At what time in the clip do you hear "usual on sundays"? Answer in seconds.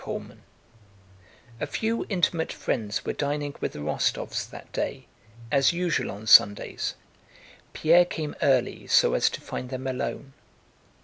5.73-6.95